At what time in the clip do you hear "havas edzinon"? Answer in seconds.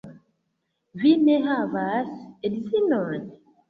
1.51-3.33